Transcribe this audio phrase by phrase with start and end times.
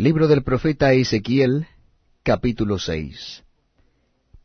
[0.00, 1.66] Libro del profeta Ezequiel,
[2.22, 3.42] capítulo 6.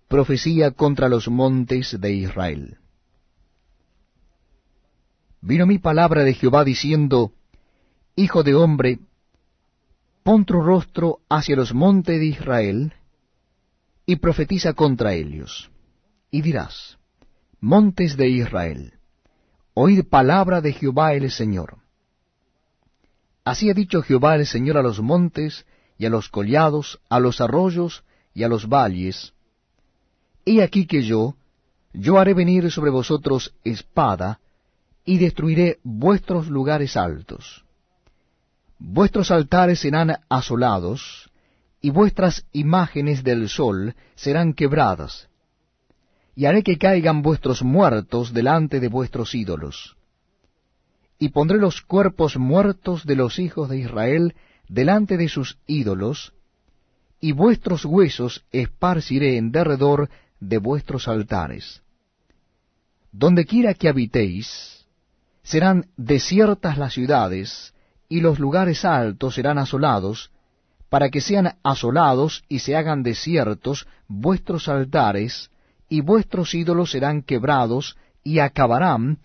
[0.07, 2.79] Profecía contra los montes de Israel.
[5.41, 7.33] Vino mi palabra de Jehová diciendo,
[8.15, 8.97] Hijo de hombre,
[10.23, 12.93] pon tu rostro hacia los montes de Israel,
[14.07, 15.69] y profetiza contra ellos.
[16.31, 16.97] Y dirás,
[17.59, 18.93] Montes de Israel,
[19.75, 21.82] oíd palabra de Jehová el Señor.
[23.43, 25.65] Así ha dicho Jehová el Señor a los montes,
[25.97, 28.03] y a los collados, a los arroyos,
[28.33, 29.33] y a los valles.
[30.45, 31.35] He aquí que yo,
[31.93, 34.39] yo haré venir sobre vosotros espada,
[35.05, 37.65] y destruiré vuestros lugares altos.
[38.79, 41.29] Vuestros altares serán asolados,
[41.81, 45.27] y vuestras imágenes del sol serán quebradas,
[46.33, 49.97] y haré que caigan vuestros muertos delante de vuestros ídolos
[51.23, 54.35] y pondré los cuerpos muertos de los hijos de Israel
[54.67, 56.33] delante de sus ídolos,
[57.21, 60.09] y vuestros huesos esparciré en derredor
[60.41, 61.81] de vuestros altares.
[63.13, 64.85] Donde quiera que habitéis,
[65.43, 67.73] serán desiertas las ciudades,
[68.09, 70.29] y los lugares altos serán asolados,
[70.89, 75.51] para que sean asolados y se hagan desiertos vuestros altares,
[75.87, 79.19] y vuestros ídolos serán quebrados, y acabarán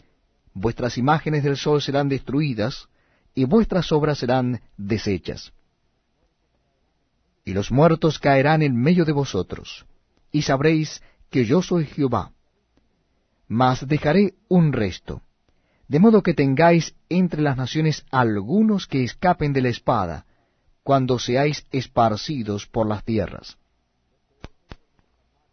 [0.59, 2.89] vuestras imágenes del sol serán destruidas,
[3.34, 5.53] y vuestras obras serán deshechas.
[7.45, 9.87] Y los muertos caerán en medio de vosotros,
[10.33, 12.33] y sabréis que yo soy Jehová.
[13.47, 15.23] Mas dejaré un resto,
[15.87, 20.27] de modo que tengáis entre las naciones algunos que escapen de la espada,
[20.83, 23.56] cuando seáis esparcidos por las tierras.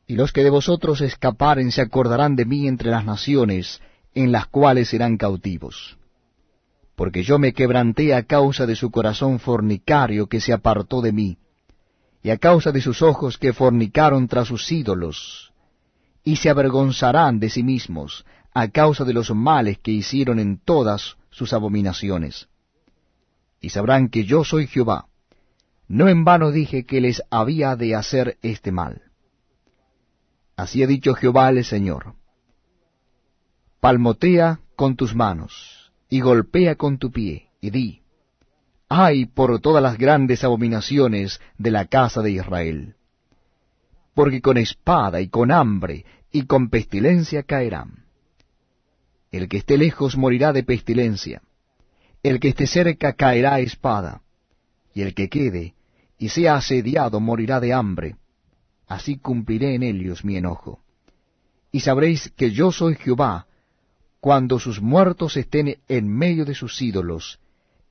[0.08, 3.82] Y los que de vosotros escaparen se acordarán de mí entre las naciones,
[4.16, 5.98] en las cuales serán cautivos.
[6.96, 11.38] Porque yo me quebranté a causa de su corazón fornicario que se apartó de mí,
[12.24, 15.54] y a causa de sus ojos que fornicaron tras sus ídolos,
[16.24, 21.18] y se avergonzarán de sí mismos a causa de los males que hicieron en todas
[21.30, 22.48] sus abominaciones.
[23.60, 25.08] Y sabrán que yo soy Jehová.
[25.88, 29.02] No en vano dije que les había de hacer este mal.
[30.56, 32.16] Así ha dicho Jehová el Señor
[33.86, 38.02] palmotea con tus manos, y golpea con tu pie, y di,
[38.90, 42.96] ay por todas las grandes abominaciones de la casa de Israel.
[44.16, 48.06] Porque con espada y con hambre y con pestilencia caerán.
[49.32, 51.44] El que esté lejos morirá de pestilencia,
[52.24, 54.24] el que esté cerca caerá a espada,
[54.96, 55.76] y el que quede
[56.18, 58.16] y sea asediado morirá de hambre.
[58.88, 60.80] Así cumpliré en ellos mi enojo.
[61.72, 63.46] Y sabréis que yo soy Jehová,
[64.26, 67.38] cuando sus muertos estén en medio de sus ídolos,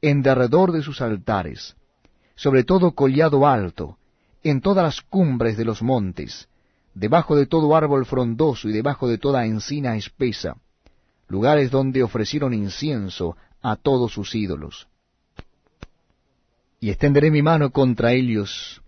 [0.02, 1.76] en derredor de sus altares,
[2.34, 3.98] sobre todo collado alto,
[4.42, 6.48] en todas las cumbres de los montes,
[6.92, 10.56] debajo de todo árbol frondoso y debajo de toda encina espesa,
[11.28, 14.88] lugares donde ofrecieron incienso a todos sus ídolos.
[16.80, 18.82] Y extenderé mi mano contra ellos,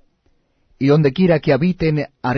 [0.80, 2.34] y donde quiera que habiten haré